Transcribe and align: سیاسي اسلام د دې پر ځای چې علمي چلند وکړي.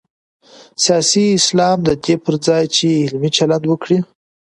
سیاسي 0.83 1.23
اسلام 1.39 1.77
د 1.87 1.89
دې 2.03 2.15
پر 2.23 2.35
ځای 2.45 2.63
چې 2.75 2.87
علمي 3.05 3.29
چلند 3.37 3.63
وکړي. 3.67 3.99